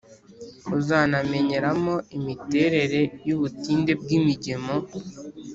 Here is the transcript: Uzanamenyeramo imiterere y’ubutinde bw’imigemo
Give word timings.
Uzanamenyeramo 0.77 1.95
imiterere 2.17 3.01
y’ubutinde 3.27 3.91
bw’imigemo 4.01 4.75